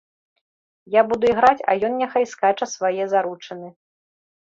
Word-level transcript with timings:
Я 0.95 1.01
буду 1.11 1.25
іграць, 1.33 1.65
а 1.73 1.77
ён 1.91 2.01
няхай 2.01 2.25
скача 2.35 2.65
свае 2.75 3.03
заручыны. 3.15 3.69